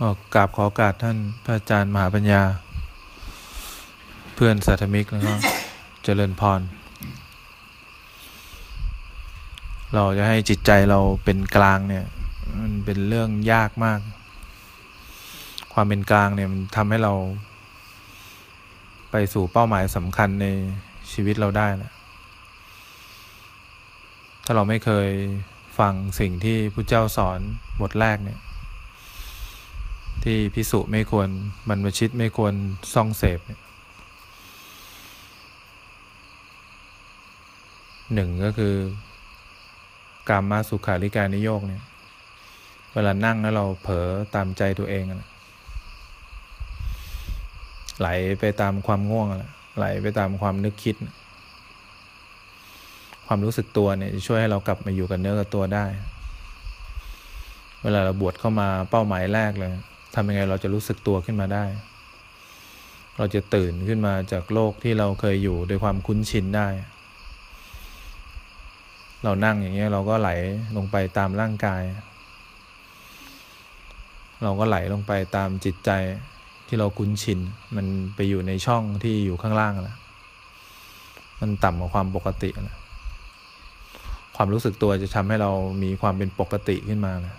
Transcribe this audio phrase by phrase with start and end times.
[0.00, 2.42] ออกกราบขอโอกาสท่านพระอาจารย์มหาปัญญา
[4.34, 5.34] เพื่อนสัตมิกแล้วก็
[6.04, 6.60] เจริญพร
[9.94, 12.06] เราจะให้จิตใจเราเป็นกลางเนี่ย
[12.60, 14.00] มันเป็นเรื่องยากมาก
[15.72, 17.12] ความเป็นกลางเนี่ยมันทำให้เรา
[19.10, 20.46] ไปสู่เป้าหมายสำคัญใน
[21.12, 21.92] ชีวิตเราได้แหละ
[24.44, 25.08] ถ้าเราไม่เคย
[25.78, 27.38] ฟังสิ่งที่พระเจ้าสอน
[27.80, 28.40] บทแรกเนี่ย
[30.24, 31.28] ที่พิสุไม่ควร
[31.68, 32.54] บรรพชิตไม่ควร
[32.94, 33.40] ซ่องเสพ
[38.14, 38.74] หนึ่งก็คือ
[40.28, 41.82] การมาสุขาริการนิโยกเนี่ย
[42.94, 45.30] เวลานั่งแล้วเราเผลอตามใจตัวเองนะ
[47.98, 48.08] ไหล
[48.40, 49.26] ไปตามความง่วง
[49.76, 50.96] ไหลไปตามความนึกคิด
[53.26, 55.84] ความรู้สึกตัวเนี่ยช่วยให้เรากลับมาอยู่กับเนื้อกับตัวได้
[57.82, 59.72] เวลาเราบวชเข้ามาเป้าหมายแรกเลย
[60.14, 61.64] ทำยังไงเราจะรู้สึกตัวขึ้นมาได้
[63.16, 66.68] เราจะตื่นขึ้นมาจากโลกที่เราเคยอยู่โดยความคุ้นชินได้
[69.24, 70.30] เรานั่งอย่างเงี้ยเราก็ไหล
[70.76, 71.82] ลงไปตามร่างกาย
[74.42, 75.90] เราก็ไหลลงไปตามจิตใจ
[76.66, 77.38] ที่เราคุ้นชิน
[77.76, 79.96] มันไปอยู่ในช่องที่อยู่ข้างล่างแล้ว
[81.40, 82.78] มันต่ำกว่าความปกติแล้ว
[84.36, 85.50] ความรู้สึกตัวจะทำให้เรา
[85.82, 87.36] มีความเป็นปกติขึ้นมาแล้ว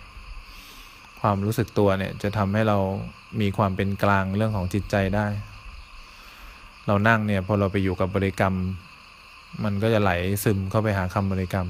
[1.26, 2.78] ความรู้สึกตัวเนี่ย จะทำให้เรา
[3.42, 5.28] มีความเป็นกลางเรื่องของจิตใจได้
[6.88, 8.56] เรานั่งเนี่ยพอเราไปอยู่กับบริกรรม
[9.64, 10.12] มันก็จะไหล
[10.44, 11.68] ซึมเข้าไปหาคำบริกรรม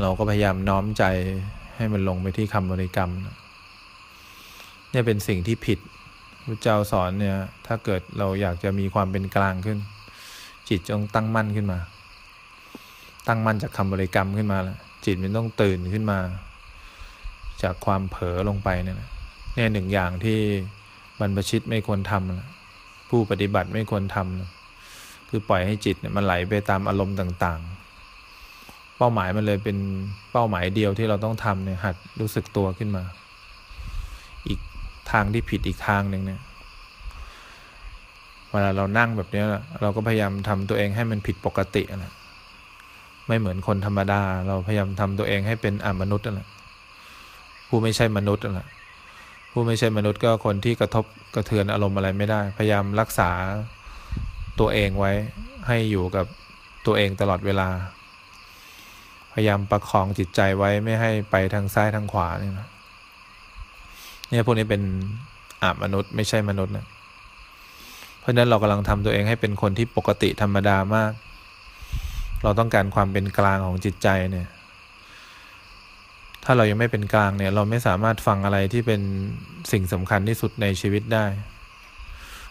[0.00, 1.04] เราก็พยายามน้อมใจ
[1.76, 3.10] ให้มันลงไปที่คำบริกรรม
[4.90, 5.78] เนี่ยเป็นสิ่งที่ผิด
[6.46, 9.78] พระเจ้าสอนเนี่ย ถ้าเกิดเราอยากจะมีความเป็นกลางขึ้น
[10.68, 11.78] จิตจงตั้งมั่นขึ้นมา
[13.28, 16.18] ตั้งมั่นจากคำบริกรรมขึ้นมาแล้วจิตมันต้องตื่นขึ้นมา
[17.62, 18.96] จากความเผลอลงไปเนี่ย
[19.54, 20.38] เนี่ยหนึ่งอย่างที่
[21.20, 29.76] บรรพชิตไม่ควรทำผู้ปฏิบัติไม่ควรทำคือปล่อยให้จิตเนี่ยมันไหลไปตามอารมณ์ต่างๆ เป้าหมายมันเลยเป็น
[30.32, 33.02] เป้าหมายเดียวที่เราต้องทำเนี่ยหัดรู้สึกตัวขึ้นมา
[34.46, 34.60] อีก
[35.10, 36.40] ทางที่ผิดอีกทางหนึ่งเนี่ย
[38.50, 39.42] เวลาเรานั่งแบบนี้
[39.82, 42.14] เราก็พยายามทำตัวเองให้มันผิดปกตินะ
[43.26, 46.48] ไม่เหมือนคนธรรมดา เราพยายามทำตัวเองให้เป็นอมนุษย์นะ
[47.72, 48.68] ผู้ไม่ใช่มนุษย์น่ะ
[49.52, 51.04] ผู้ไม่ใช่มนุษย์ก็คนที่กระทบ
[51.34, 53.30] กระเทือนอารมณ์อะไรไม่ได้ พยายามรักษา
[54.60, 55.12] ตัวเองไว้
[55.66, 56.26] ให้อยู่กับ
[56.86, 57.68] ตัวเองตลอดเวลา
[59.32, 62.68] พยายามประคองจิตใจไว้ไม่ให้ไปทางซ้ายทางขวาเนี่ยนะ
[64.28, 64.82] เนี่ยพวกนี้เป็น
[65.62, 66.86] อามนุษย์ไม่ใช่มนุษย์นะ
[68.20, 71.12] เพราะฉะนั้นเรากำลังทำตัวเองให้เป็นคนที่ปกติธรรมดามาก
[72.42, 74.48] เราต้องการความเป็นกลางของจิตใจเนี่ย
[76.44, 79.00] ถ้าเรายังไม่เป็นกลางเนี่ย เราไม่สามารถฟังอะไรที่เป็น
[79.72, 81.26] สิ่งสำคัญที่สุดในชีวิตได้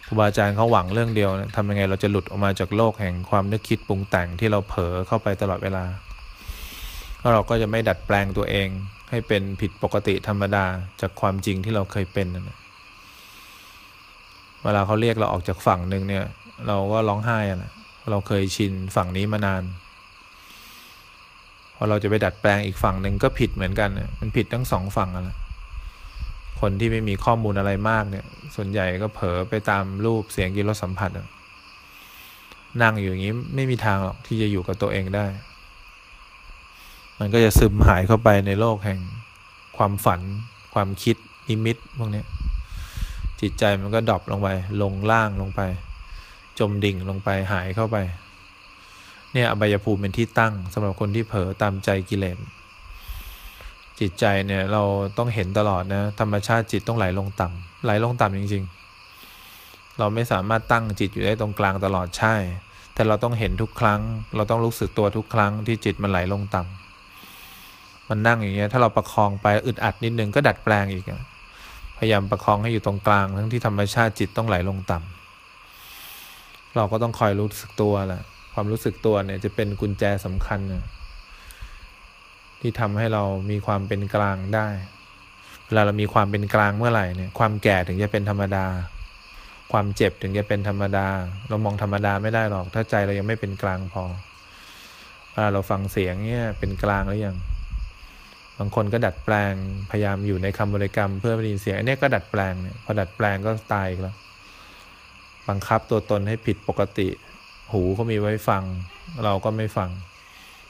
[0.06, 5.86] ครูบาอาจารย์เขาหวังเรื่องเดียวทำยังไงเราจะหลุดออกมาจากโลกแห่งความนึกคิดปรุงแต่งที่เราเผลอเข้าไปตลอดเวลา
[7.20, 8.68] แล้วเราก็จะไม่ดัดแปลงตัวเอง
[9.10, 10.66] ให้เป็นผิดปกติธรรมดา
[11.02, 12.28] จากความจริงที่เราเคยเป็น
[14.64, 16.26] เวลาเขาเรียกเราออกจากฝั่งหนึ่งเนี่ย
[16.68, 17.72] เราก็ร้องไห้อะ
[18.10, 19.64] เราเคยชินฝั่งนี้มานาน
[21.82, 25.38] พอเราจะไปดัดแปลงอีกฝั่งหนึ่งก็ผิดเหมือนกันมันผิดทั้งสองฝั่งอะ
[26.60, 28.26] คนที่ไม่มีข้อมูลอะไรมากเนี่ย
[28.56, 31.12] ส่วนใหญ่ก็เผลอไปตามรูปเสียงกินรสสัมผัส
[32.82, 35.26] นั่งอยู่อย่างนี้ไม่มีทางหรอกที่จะอยู่กับตัวเองได้
[37.20, 39.00] มันก็จะซึมหายเข้าไปในโลกแห่ง
[39.78, 40.22] ความฝัน
[40.74, 41.16] ความคิด
[41.50, 42.24] นิมิตพวกนี้
[43.42, 44.50] จิตใจมันก็ดรอปลงไป
[44.82, 45.62] ลงล่างลงไป
[46.60, 47.98] จมดิ่งลงไปหายเข้าไป
[49.34, 52.38] เนี่ยอบายภูมิเป็นที่ตั้งสำหรับคนที่เผลอตามใจกิเลส
[54.00, 54.84] จิตใจเนี่ยเรา
[55.18, 58.64] ต้องเห็นตลอดนะธรรมชาติจิตต้องไหลลงต่ำไหลลงต่ำจริง
[59.32, 62.36] ๆ เราไม่สามารถตั้งจิตอยู่ได้ตรงกลางตลอดใช่
[62.94, 64.02] แต่เราต้องเห็นทุกครั้ง
[64.36, 71.06] เราต้องรู้สึกตัวทุกครั้งที่จิตมันไหลลงต่ำมันนั่งอย่างเงี้ยถ้าเราประคองไปอึดอัดนิดนึงก็ดัดแปลงอีก
[71.98, 78.24] พยายามประคองให้อยู่ตรงกลาง ทั้งที่ธรรมชาติจิตต้องไหลลงต่ำเราก็ต้องคอยรู้สึกตัวแหละ
[78.62, 80.86] ความรู้สึกตัวเนี่ยจะเป็นกุญแจสำคัญนะ
[82.62, 84.68] ที่ทำให้เรามีความเป็นกลางได้
[85.66, 88.66] เวลาเรามีความเป็นกลางเมื่อไหร่เนี่ยความแก่ถึงจะเป็นธรรมดา
[89.72, 91.08] ความเจ็บถึงจะเป็นธรรมดา
[91.50, 94.04] เรามองธรรมดาไม่ได้หรอก ถ้าใจเรายังไม่เป็นกลางพอ
[95.32, 97.38] เวลาเราฟังเสียงเนี่ยเป็นกลางหรือยัง
[98.58, 99.54] บางคนก็ดัดแปลง
[99.92, 104.18] พยายามอยู่ในคำบริกรรมเพื่อไม่ได้ยินเสียงอันนี้ก็ดัดแปลงเนี่ยพอดัดแปลงก็ตายแล้ว
[105.50, 107.10] บังคับตัวตนให้ผิดปกติ
[107.72, 108.64] หูเขามีไว้ฟัง
[109.24, 109.90] เราก็ไม่ฟัง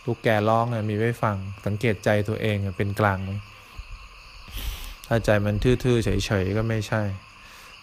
[0.06, 1.36] ลูกแกร้องมีไว้ฟัง
[1.66, 3.31] สังเกตใจตัวเองเป็นกลางไหม
[5.07, 7.01] ถ้าใจมันทื่อๆเฉยๆก็ไม่ใช่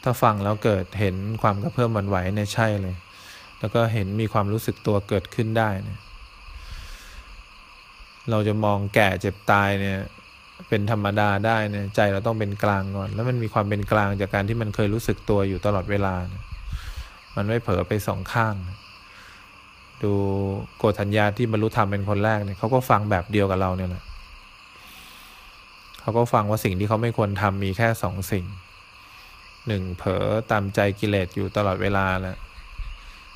[0.02, 2.96] ถ้าฟังแล้วเกิดเห็นความกระเพื่อมมันไหวเนี่ยใช่เลย
[3.58, 6.00] แล้วก็เห็นมีความรู้สึกตัวเกิดขึ้นได้เนี่ย
[8.30, 9.98] เราจะมองแก่เจ็บตายเนี่ย
[10.68, 16.14] เป็นธรรมดาได้เนี่ยใจเราต้องเป็นกลางก่อน แล้วมันมีความเป็นกลางจากการที่มันเคยรู้สึกตัวอยู่ตลอดเวลา
[17.36, 18.54] มันไม่เผลอไปสองข้าง
[20.02, 20.12] ดู
[20.76, 24.04] โกฏัญญาที่บรรลุธรรมเป็นคนแรกเนี่ยเขาก็ฟังแบบเดียวกับเราเนี่ยแหละ
[26.00, 28.44] เขาก็ฟังว่าสิ่งที่เขาไม่ควรทำมีแค่สองสิ่ง
[29.66, 32.36] หนึ่งเผลอตามใจกิเลสอยู่ตลอดเวลาแหละ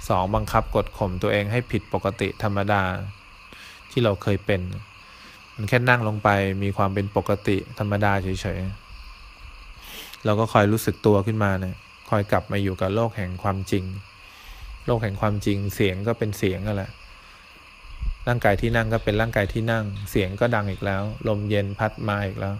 [0.08, 2.82] สองบังคับกดข่มตัวเองให้ผิดปกติธรรมดา
[3.90, 4.60] ที่เราเคยเป็น
[5.54, 6.28] มันแค่นั่งลงไป
[6.62, 11.76] มีความเป็นปกติธรรมดาเฉยๆเราก็คอยรู้สึกตัวขึ้นมาเนี่ย
[12.10, 13.84] คอยกลับมาอยู่กับโลกแห่งความจริง
[14.86, 16.90] โลกแห่งความจริง เสียงก็เป็นเสียงนั่นแหละ
[18.28, 22.54] ร่างกายที่นั่งก็เป็นร่างกายที่นั่ง เสียงก็ดังอีกแล้ว ลมเย็นพัดมาอีกแล้ว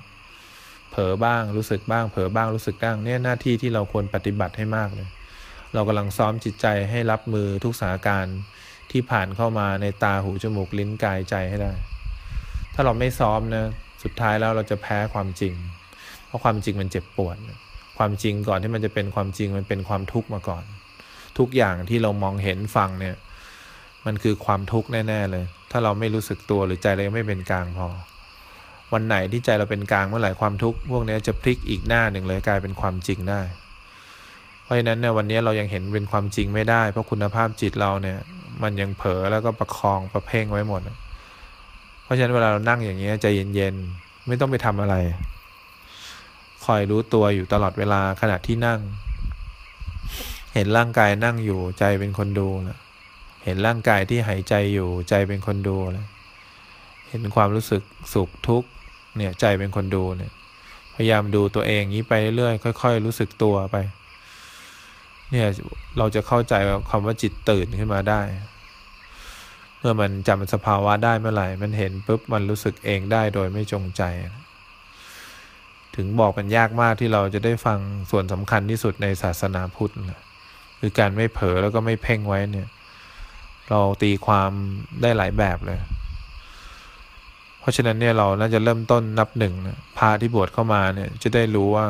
[0.90, 5.08] เผลอบ้างรู้สึกบ้าง เผลอบ้างรู้สึกบ้างเนี่ยหน้าที่ที่เราควรปฏิบัติให้มากเลย
[5.75, 8.38] เรากำลังซ้อมจิตใจให้รับมือทุกสถานการณ์
[8.90, 11.73] ที่ผ่านเข้ามาในตาหูจมูกลิ้นกายใจให้ได้
[12.75, 13.66] ถ้าเราไม่ซ้อมนะ
[14.02, 15.55] สุดท้ายแล้วเราจะแพ้ความจริง
[16.26, 17.37] เพราะความจริงมันเจ็บปวด
[17.99, 20.64] ความจริงก่อนที่มันจะเป็นความจริงมันเป็นความทุกข์มาก่อน
[21.40, 23.16] ทุกอย่างที่เรามองเห็นฟังเนี่ย
[24.06, 27.88] มันคือความทุกข์แน่ ๆ เลย ถ้าเราไม่รู้สึกตัวหรือใจเราไม่เป็นกลางพอ
[28.92, 33.40] วันไหนที่ใจเราเป็นกลางเมื่อไหร่ความทุกข์พวกนี้จะพลิกอีกหน้าหนึ่งเลยกลายเป็นความจริงได้
[34.62, 38.19] เพราะฉะนั้นเนี่ยวันนี้เรายังเห็นเป็นความจริงไม่ได้ เพราะคุณภาพจิตเราเนี่ย
[38.62, 40.81] มันยังเผลอแล้วก็ประคองประเพ่งไว้หมด
[42.02, 44.96] เพราะฉะนั้นเวลาเรานั่งอย่างนี้ใจเย็นๆไม่ต้องไปทำอะไร
[46.64, 48.81] คอยรู้ตัวอยู่ตลอดเวลาขณะที่นั่ง
[50.55, 52.79] เห็นร่างกายนั่งอยู่ใจเป็นคนดูนะ
[53.44, 56.06] เห็นร่างกายที่หายใจอยู่ใจเป็นคนดูเลย
[57.08, 57.82] เห็นความรู้สึก
[58.14, 58.69] สุขทุกข์
[59.17, 60.32] เนี่ยใจเป็นคนดูเนี่ย
[60.94, 63.76] พยายามดูตัวเองนี้ไปเรื่อยๆค่อย ๆ รู้สึกตัวไป
[65.31, 65.47] เนี่ย
[65.99, 66.55] เราจะเข้าใจ
[66.91, 68.20] คำว่าจิตตื่นขึ้นมาได้
[69.79, 74.02] เมื่อมันจำสภาวะได้เมื่อไหร่ มันเห็นปุ๊บมันรู้สึกเองได้โดยไม่จงใจ
[75.97, 77.79] ถึงบอกมันยากมากที่เราจะได้ฟัง
[78.11, 79.93] ส่วนสำคัญที่สุดในศาสนาพุทธ
[80.80, 82.68] คือการไม่เผลอแล้วก็ไม่เพ่งไว้เนี่ย
[83.70, 84.50] เราตีความ
[85.02, 85.78] ได้หลายแบบเลย
[87.60, 89.54] เพราะฉะนั้นเนี่ยเราน่าจะเริ่มต้นนับหนึ่ง
[89.98, 91.86] พาที่บวชเข้ามาเนี่ย จะได้รู้ว่า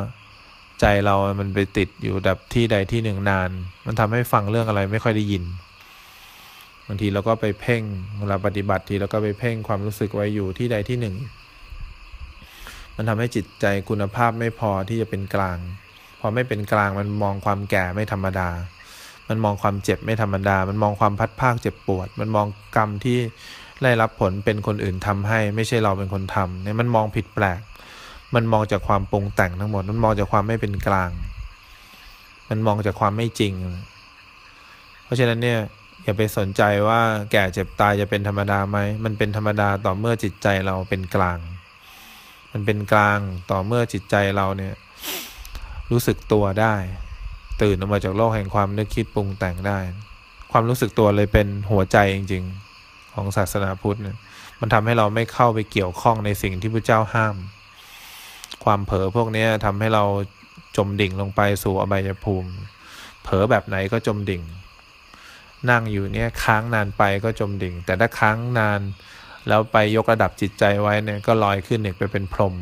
[0.80, 3.50] ใจเรามันไปติดอยู่ดับที่ใดที่หนึ่งนาน
[3.86, 5.44] มันทำให้ฟังเรื่องอะไรไม่ค่อยได้ยิน
[6.86, 7.82] บางทีเราก็ไปเพ่ง
[8.18, 11.14] เวลาปฏิบัติทีเราก็ไปเพ่งความรู้สึกไว้อยู่ที่ใดที่หนึ่ง
[12.96, 15.58] มันทำให้จิตใจคุณภาพไม่พอที่จะเป็นกลาง
[16.20, 18.48] พอไม่เป็นกลางมันมองความแก่ไม่ธรรมดา
[19.30, 22.46] มันมองความเจ็บไม่ธรรมดา มันมองความพัดภาคเจ็บปวด มันมอง
[22.76, 23.18] กรรมที่
[23.82, 27.60] ได้รับผลเป็นคนอื่นทำให้ ไม่ใช่เราเป็นคนทำเนี่ยมันมองผิดแปลก
[28.34, 31.10] มันมองจากความปรุงแต่งทั้งหมด มันมองจากความไม่เป็นกลาง
[32.50, 33.54] มันมองจากความไม่จริง
[35.04, 35.58] เพราะฉะนั้นเนี่ย
[36.02, 37.00] อย่าไปสนใจว่า
[37.32, 41.38] แก่เจ็บตายจะเป็นธรรมดาไหม มันเป็นธรรมดาต่อเมื่อจิตใจเราเป็นกลาง
[42.52, 43.18] มันเป็นกลาง
[43.50, 44.74] ต่อเมื่อจิตใจเราเนี่ย
[45.90, 46.74] รู้สึกตัวได้
[47.62, 49.78] ตื่นออกมาจากโลกแห่งความนึกคิดปรุงแต่งได้
[50.52, 52.44] ความรู้สึกตัวเลยเป็นหัวใจจริง
[52.78, 54.16] ๆ ของศาสนาพุทธเนี่ย
[54.60, 57.36] มันทำให้เราไม่เข้าไปเกี่ยวข้องในสิ่งที่พระเจ้าห้าม
[58.64, 60.04] ความเผลอพวกนี้ทำให้เรา
[60.76, 62.50] จมดิ่งลงไปสู่อบายภูมิ
[63.22, 64.42] เผลอแบบไหนก็จมดิ่ง
[65.70, 68.80] นั่งอยู่เนี่ยค้างนานไปก็จมดิ่ง แต่ถ้าค้างนาน
[69.48, 72.54] แล้วไปยกระดับจิตใจไว้เนี่ยก็ลอยขึ้นเนี่ยไปเป็นพรหม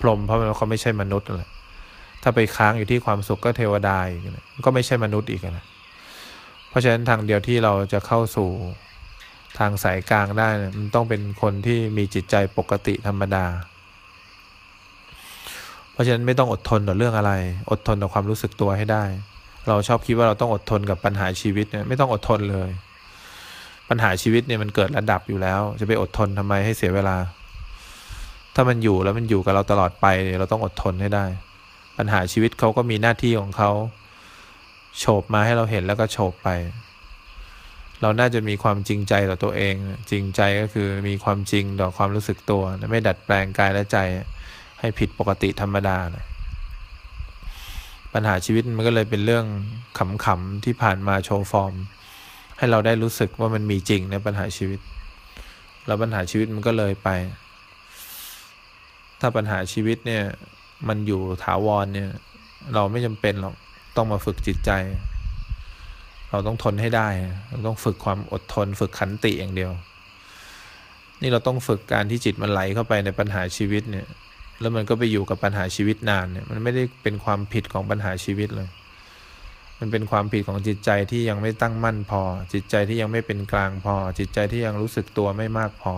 [0.00, 1.48] พรหมเพราะมันเขาไม่ใช่มนุษย์เลย
[2.22, 5.64] ถ้าไปค้างอยู่ที่ความสุขก็เทวดาอีกนะก็ไม่ใช่มนุษย์อีกนะ
[6.68, 8.48] เพราะฉะนั้นทางเดียวที่เราจะเข้าสู่
[9.58, 13.46] ทางสายกลางได้นะมันต้องเป็นคนที่มีจิตใจปกติธรรมดา
[15.92, 17.32] เพราะฉะนั้นไม่ต้องอดทนต่อเรื่องอะไร
[17.70, 19.04] อดทนต่อความรู้สึกตัวให้ได้
[19.68, 22.70] เราชอบคิดว่าเราต้องอดทนกับปัญหาชีวิตเนี่ยไม่ต้องอดทนเลย
[23.88, 27.16] ปัญหาชีวิตเนี่ยมันเกิดระดับอยู่แล้ว จะไปอดทนทำไมให้เสียเวลา
[28.54, 30.06] ถ้ามันอยู่แล้วมันอยู่กับเราตลอดไป
[30.38, 31.24] เราต้องอดทนให้ได้
[31.96, 33.70] ปัญหาชีวิตเขาก็มีหน้าที่ของเขา
[34.98, 36.48] โฉบมาให้เราเห็นแล้วก็โฉบไป
[38.02, 39.74] เราน่าจะมีความจริงใจต่อตัวเอง
[40.10, 43.98] จริงใจก็คือมีความจริงต่อความรู้สึกตัวไม่ดัดแปลงกายและใจ
[44.80, 46.26] ให้ผิดปกติธรรมดานะ
[48.14, 49.46] ปัญหาชีวิตมันก็เลยเป็นเรื่อง
[49.98, 51.74] ขำๆที่ผ่านมาโชว์ฟอร์ม
[52.58, 54.80] ให้เราได้รู้สึกว่ามันมีจริงในปัญหาชีวิต
[55.86, 57.08] แล้วปัญหาชีวิตมันก็เลยไป
[59.20, 60.24] ถ้าปัญหาชีวิตเนี่ย
[60.88, 62.10] มันอยู่ถาวรเนี่ย
[62.74, 63.54] เราไม่จำเป็นหรอก
[63.96, 64.70] ต้องมาฝึกจิตใจ
[66.30, 67.08] เราต้องทนให้ได้
[67.48, 69.72] เราต้องฝึกความอดทน ฝึกขันติอย่างเดียว
[71.22, 74.06] นี่เราต้องฝึกการที่จิตมันไหลเข้าไปในปัญหาชีวิตเนี่ย
[74.60, 78.68] แล้วมันก็ไปอยู่กับปัญหาชีวิตนานเนี่ย มันไม่ได้เป็นความผิดของปัญหาชีวิตเลย
[79.78, 82.22] มันเป็นความผิดของจิตใจที่ยังไม่ตั้งมั่นพอ
[82.52, 85.92] จิตใจที่ยังไม่เป็นกลางพอ จิตใจที่ยังรู้สึกตัวไม่มากพอ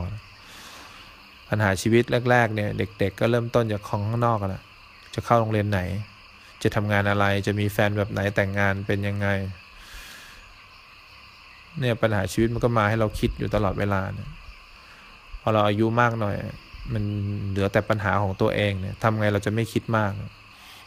[1.48, 4.62] ปัญหาชีวิตแรก ๆ เนี่ย เด็ก ๆ ก็เริ่มต้นจากของข้างนอกกันละ
[5.14, 5.81] จะเข้าโรงเรียนไหน
[6.62, 9.28] จะทำงานอะไรจะมีแฟนแบบไหนแต่งงานเป็นยังไง
[11.78, 14.31] เนี่ยปัญหาชีวิตมันก็มาให้เราคิดอยู่ตลอดเวลาเนี่ย
[15.40, 16.37] พอเราอายุมากหน่อย
[16.92, 17.04] มัน
[17.49, 20.11] เหลือแต่ปัญหาของตัวเองเนี่ยทำไงเราจะไม่คิดมาก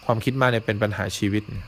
[0.05, 1.67] ความคิดมากเนี่ยเป็นปัญหาชีวิตเนี่ย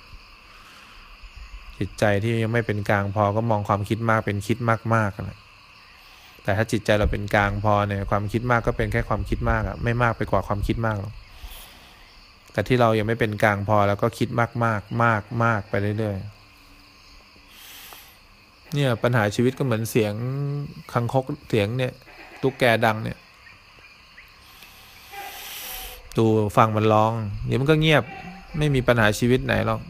[1.79, 4.57] จิตใจที่ยังไม่เป็นกลางพอก็มองความคิดมากเป็นคิด
[4.95, 5.37] มากๆนะ
[6.43, 11.13] แต่ถ้าจิตใจเราเป็นกลางพอเนี่ยความคิดมากก็เป็นแค่ความคิดมากอะไม่มากไปกว่าความคิดมากหรอก
[12.57, 20.13] แต่ที่เรายังไม่เป็นกลางพอแล้วก็คิดมากมากมากมากไปเรื่อยๆเนี่ยปัญหาชีวิตก็เหมือนเสียง
[20.93, 21.93] คังคกเสียงเนี่ย
[22.41, 23.17] ตุ๊กแกดังเนี่ย
[26.17, 26.25] ดู
[26.57, 27.11] ฟังมันร้อง
[27.45, 28.03] เดี๋ยวมันก็เงียบ
[28.57, 29.81] ไม่มีปัญหาชีวิตไหนหรอก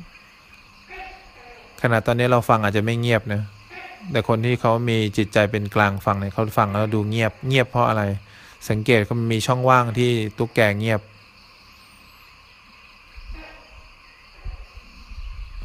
[1.81, 3.41] ขณะตอนนี้เราฟังอาจจะไม่เงียบนะ
[4.11, 8.03] แต่คนที่เขามีจิตใจเป็นกลางฟังเนี่ยเขาฟังแล้วดูเงียบ เงียบเพราะอะไร
[8.69, 11.01] สังเกตก็มีช่องว่างที่ตุ๊กแกเงียบ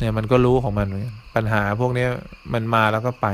[0.03, 0.89] เนี่ยมันก็รู้ของมัน
[1.35, 2.07] ปัญหาพวกนี้
[2.55, 3.27] มันมาแล้วก็ไป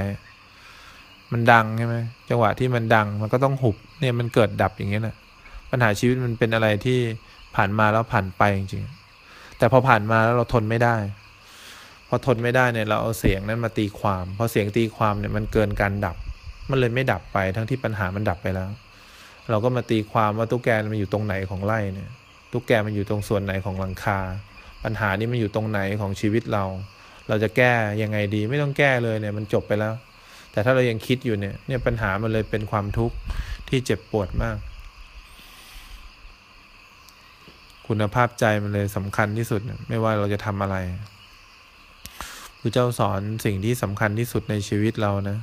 [1.33, 1.97] มันดังใช่ไหม
[2.31, 5.17] จังหวะที่มันดังมันก็ต้องหุบ เนี่ยมันเกิดดับอย่างเงี้ยนะ
[5.71, 6.99] ปัญหาชีวิตมันเป็นอะไรที่
[7.57, 10.97] ผ่านมาแล้วผ่านไปจริงๆแต่พอผ่านมาแล้วเราทนไม่ได้
[12.09, 16.17] พอทนไม่ได้เนี่ยเราเอาเสียงนั้นมาตีความพอเสียงตีความเนี่ยมันเกินการดับ
[16.71, 18.71] มันเลยไม่ดับไปทั้งที่ปัญหามันดับไปแล้ว
[19.51, 22.11] เราก็มาตีความว่าตุ๊กแกมันอยู่ตรงไหนของไร่เนี่ย
[22.53, 24.19] ตุ๊กแกมันอยู่ตรงส่วนไหนของหลังคา
[24.85, 26.65] ปัญหานี้มันอยู่ตรงไหนของชีวิตเรา
[27.29, 29.95] เราจะแก้ยังไงดีไม่ต้องแก้เลยเนี่ยมันจบไปแล้ว
[30.53, 33.17] แต่ถ้าเรายังคิดอยู่เนี่ยเนี่ยปัญหามันเลยเป็นความทุกข์
[33.69, 34.57] ที่เจ็บปวดมาก
[37.89, 40.77] คุณภาพใจมันเลยสำคัญที่สุด ไม่ว่าเราจะทำอะไร
[42.61, 45.39] พระเจ้าสอนสิ่งที่สำคัญที่สุดในชีวิตเรานะ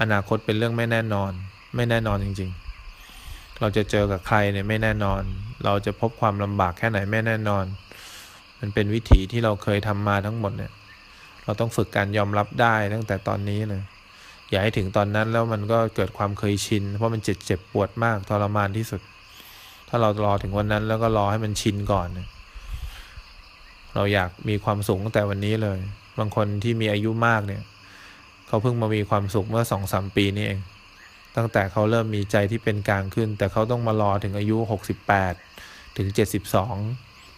[0.00, 1.32] อนาคตเป็นเรื่องไม่แน่นอน
[1.76, 2.50] ไม่แน่นอนจริง
[3.04, 5.22] ๆ เราจะเจอกับใครเนี่ยไม่แน่นอน
[5.64, 7.64] เราจะพบความลำบากแค่ไหนไม่แน่นอน
[8.66, 10.72] มันเป็นวิถีที่เราเคยทำมาทั้งหมดเนี่ย
[11.44, 13.82] เราต้องฝึกการยอมรับได้ตั้งแต่ตอนนี้เลย
[14.50, 19.00] อย่าให้ถึงตอนนั้นแล้วมันก็เกิดความเคยชิน เพราะมันเจ็บเจ็บปวดมากทรมานที่สุด
[19.88, 22.28] ถ้าเรารอถึงวันนั้นแล้วก็รอให้มันชินก่อนเนี่ย
[23.94, 25.78] เราอยากมีความสุขตั้งแต่วันนี้เลย
[26.18, 27.62] บางคนที่มีอายุมากเนี่ย
[28.46, 30.60] เขาเพิ่งมามีความสุขเมื่อสองสามปีนี้เอง
[31.36, 35.34] ตั้งแต่เขาเริ่มมีใจที่เป็นกลางขึ้น แต่เขาต้องมารอถึงอายุหกสิบแปด
[35.96, 36.76] ถึงเจ็ดสิบสอง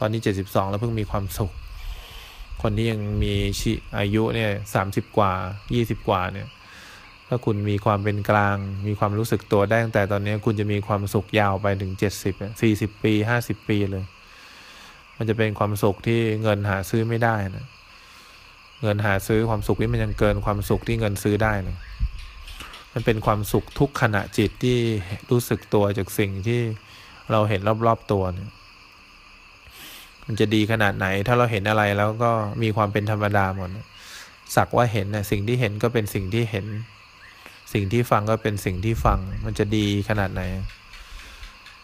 [0.01, 1.53] ตอนนี้เจ็ดสิบสองแล้วเพิ่งมีความสุข
[2.63, 5.33] คนที่ยังมีชีอายุเนี่ยสามสิบกว่า
[5.75, 6.49] ยี่สิบกว่าเนี่ย
[7.29, 14.05] ถ้าคุณมีความเป็นกลาง มีความรู้สึกตัวได้ตั้งแต่ตอนนี้คุณจะมีความสุขยาวไปถึงเจ็ดสิบสี่สิบปีห้าสิบปีเลย
[15.17, 17.67] มันจะเป็นความสุขที่เงินหาซื้อไม่ได้นะ
[18.83, 21.77] เงินหาซื้อความสุขนี่มันยังเกินความสุขที่เงินซื้อได้เลย
[22.93, 24.79] มันเป็นความสุขทุกขณะจิตที่
[25.31, 26.61] รู้สึกตัวจากสิ่งที่
[27.31, 28.51] เราเห็นรอบๆตัวเนี่ย
[30.27, 32.31] มันจะดีขนาดไหน ถ้าเราเห็นอะไรแล้วก็
[32.63, 33.71] มีความเป็นธรรมดาหมด
[34.57, 36.67] สักว่าเห็นนะสิ่งที่เห็นก็เป็นสิ่งที่เห็น
[37.73, 40.43] สิ่งที่ฟังก็เป็นสิ่งที่ฟัง มันจะดีขนาดไหน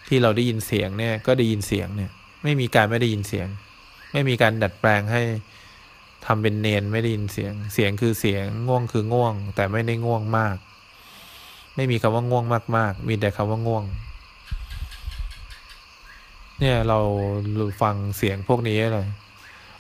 [0.09, 2.11] ที่เราได้ยินเสียงเนี่ย ก็ได้ยินเสียงเนี่ย
[2.43, 3.49] ไม่มีการไม่ได้ยินเสียง
[4.13, 5.23] ไม่มีการดัดแปลงให้
[6.27, 10.57] ทำเป็นเนนไม่ได้ยินเสียง เสียงคือเสียงง่วงคือง่วง แต่ไม่ได้ง่วงมาก
[11.77, 12.45] ไม่มีคำว่าง่วง
[12.77, 13.85] มาก ๆ มีแต่คำว่าง่วง
[16.63, 16.99] เนี่ยเรา
[17.83, 19.09] ฟังเสียงพวกนี้เลย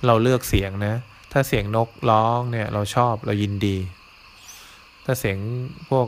[0.06, 0.94] เราเลือกเสียงนะ
[1.32, 3.76] ถ้าเสียงนกร้องเนี่ย เราชอบเรายินดี
[5.04, 5.36] ถ้าเสียง
[5.90, 6.06] พวก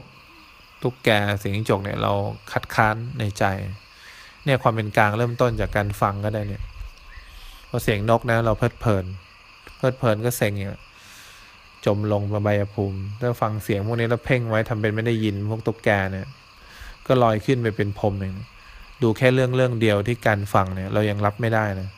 [0.83, 1.09] ตุ๊กแก
[1.41, 2.13] เสียงจกเนี่ยเรา
[2.53, 3.45] คัดค้านในใจ
[4.45, 6.63] เนี่ยความเป็นกลางเริ่มต้นจากการฟังก็ได้เนี่ย
[7.69, 9.05] พอเสียงนกนะเราเพลิดเพลิน
[9.77, 10.81] เพลิดเพลินก็เสียงเนี่ย
[11.87, 16.27] จมลงมาใบภูมิถ้าฟังเสียงพวกนี้แล้วเพ่งไว้ทำเป็นไม่ได้ยินพวกตุ๊กแกเนี่ย
[17.07, 18.35] ก็ลอยขึ้นไปเป็นพรมเอง
[19.05, 21.89] ดูแค่เรื่องเรื่องเดียวที่การฟังเนี่ย เรายังรับไม่ได้นะ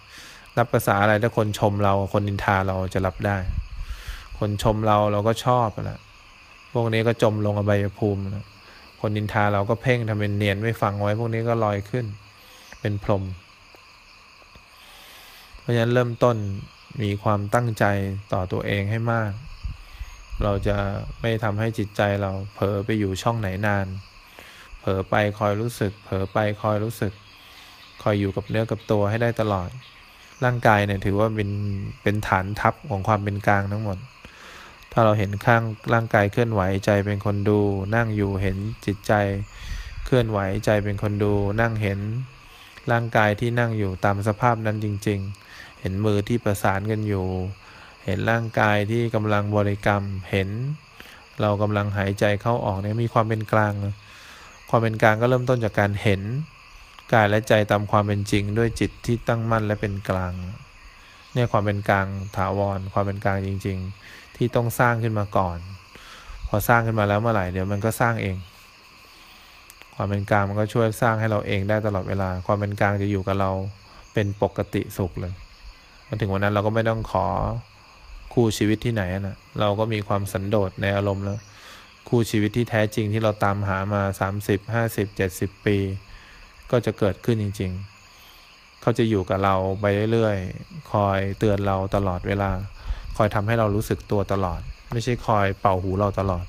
[0.59, 3.39] รับภาษาอะไรถ้าคนชมเราคนนินทาเราจะรับได้
[4.39, 6.01] คนชมเราเราก็ชอบแหละ
[6.73, 8.47] พวกนี้ก็จมลงอบายภูมินะ
[9.01, 12.07] คนนินทาเราก็เพ่งทำเป็นเนียนไม่ฟังไว้ พวกนี้ก็ลอยขึ้น
[12.81, 13.25] เป็นพรม
[15.59, 16.37] เพราะฉะนั้นเริ่มต้น
[17.03, 17.85] มีความตั้งใจ
[18.33, 19.33] ต่อตัวเองให้มาก
[20.43, 20.77] เราจะ
[21.21, 23.87] ไม่ทำให้จิตใจเราเผลอไปอยู่ช่องไหนนาน
[24.87, 27.13] ลอไปคอยรู้สึก เผลอไปคอยรู้สึก
[28.03, 29.69] คอยอยู่กับเนื้อกับตัวให้ได้ตลอด
[30.45, 31.51] ร่างกายเนี่ยถือว่าเป็น
[32.03, 33.99] เป็นฐานทัพของความเป็นกลางทั้งหมด
[34.93, 35.63] ถ้าเราเห็นข้าง
[35.95, 37.61] ร่างกายเคลื่อนไหวใจเป็นคนดู
[37.95, 39.13] นั่งอยู่เห็นจิตใจ
[40.07, 42.01] เคลื่อนไหวใจเป็นคนดู นั่งเห็น
[42.91, 47.27] ร่างกายที่นั่งอยู่ตามสภาพนั้นจริง ๆ เห็นมือที่ประสานกันอยู่
[48.05, 50.49] เห็นร่างกายที่กำลังบริกรรม เห็น
[51.41, 53.73] เรากำลังหายใจเข้าออกเนี่ยมีความเป็นกลาง
[54.71, 56.23] ความเป็นกลางก็เริ่มต้นจากการเห็น
[57.13, 60.33] กายและใจตามความเป็นจริง ด้วยจิตที่ตั้งมั่นและเป็นกลาง
[61.35, 62.07] เนี่ยความเป็นกลาง
[62.37, 65.59] ถาวร ความเป็นกลางจริง ๆ ที่ต้องสร้างขึ้นมาก่อน
[66.49, 68.37] พอสร้างขึ้นมาแล้วเมื่อไหร่เดี๋ยวมันก็สร้างเอง
[69.95, 73.51] ความเป็นกลางมันก็ช่วยสร้างให้เราเองได้ตลอดเวลา ความเป็นกลางจะอยู่กับเรา
[74.15, 75.33] เป็นปกติสุขเลย
[76.07, 77.27] มาถึงวันนั้นเราก็ไม่ต้องขอ
[78.33, 81.39] คู่ชีวิตที่ไหนนะเราก็มีความสันโดษในอารมณ์แล้ว
[82.09, 84.03] คู่ชีวิตที่แท้จริงที่เราตามหามา
[84.41, 85.77] 30 50 70 ปี
[86.71, 87.73] ก็จะเกิดขึ้นจริง
[88.27, 92.51] ๆ เขาจะอยู่กับเราไปเรื่อยๆ คอยเตือนเราตลอดเวลา
[93.17, 94.61] คอยทำให้เรารู้สึกตัวตลอด
[94.93, 96.45] ไม่ใช่คอยเป่าหูเราตลอด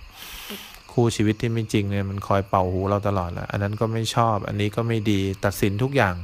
[0.94, 6.16] คู่ชีวิตที่ไม่จริงเนี่ยมันคอยเป่าหูเราตลอดแหละอันนั้นก็ไม่ชอบ อันนี้ก็ไม่ดีตัดสินทุกอย่าง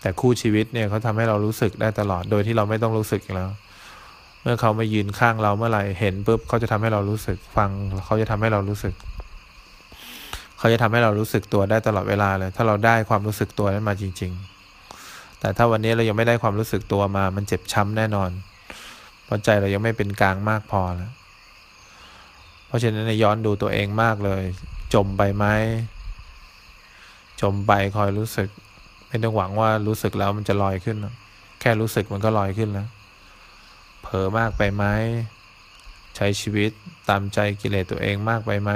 [0.00, 3.50] แต่คู่ชีวิตเนี่ยเขาทำให้เรารู้สึกได้ตลอดโดยที่เราไม่ต้องรู้สึกแล้ว
[4.48, 7.70] มื่อเขามายืนข้างเราเมื่อไหร่เห็นปุ๊บเขาจะทำให้เรารู้สึกฟัง
[8.04, 8.94] เขาจะทำให้เรารู้สึก
[10.58, 14.32] เขาจะทำให้เรารู้สึกตัวได้ตลอดเวลาเลย ถ้าเราได้ความรู้สึกตัวนั้นมาจริง
[14.86, 18.30] ๆ แต่ถ้าวันนี้เรายังไม่ได้ความรู้สึกตัวมา มันเจ็บช้ำแน่นอน
[19.24, 21.12] เพราะใจเรายังไม่เป็นกลางมากพอแล้ว
[22.66, 24.42] เพราะฉะนั้นย้อนดูตัวเองมากเลย
[24.94, 25.44] จมไปไหม
[27.40, 28.48] จมไปคอยรู้สึก
[29.08, 30.96] ไม่ต้องหวังว่ารู้สึกแล้วมันจะลอยขึ้น
[31.60, 32.88] แค่รู้สึกมันก็ลอยขึ้นแล้ว
[34.22, 34.84] อมากไปไหม
[36.16, 36.70] ใช้ชีวิต
[37.08, 38.72] ตามใจกิเลสตัวเองมากไปไหม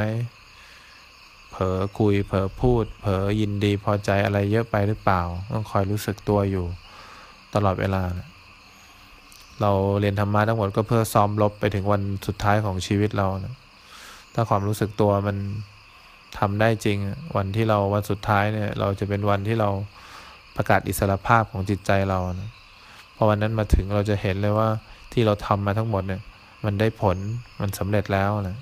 [1.50, 6.66] เผลอคุยเผลอพูด เผลอยินดีพอใจอะไรเยอะไปหรือเปล่า ต้องคอยรู้สึกตัวอยู่
[7.54, 8.02] ตลอดเวลา
[9.61, 13.54] เราเรียนธรรมะทั้งหมดก็เพื่อซ้อมลบไปถึงวันสุดท้ายของชีวิตเรานะ
[14.35, 15.37] ถ้าความรู้สึกตัวมัน
[16.38, 16.99] ทำได้จริง
[17.37, 19.68] วันที่เราวันสุดท้ายเนี่ย เราจะเป็นวันที่เรา
[20.56, 22.50] ประกาศอิสรภาพของจิตใจเรานะ
[23.16, 24.69] พอวันนั้นมาถึงเราจะเห็นเลยว่า
[25.12, 26.20] ที่เราทำมาทั้งหมดเนี่ย
[26.64, 27.16] มันได้ผล
[27.60, 28.56] มันสำเร็จแล้วนะ